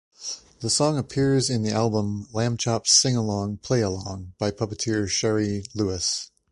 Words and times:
The 0.61 0.71
song 0.71 0.97
appears 0.97 1.47
in 1.47 1.61
the 1.61 1.69
album 1.73 2.27
"Lamb 2.33 2.57
Chop's 2.57 2.91
Sing-Along, 2.99 3.57
Play-Along" 3.57 4.33
by 4.39 4.49
puppeteer 4.49 5.07
Shari 5.07 5.63
Lewis. 5.75 6.31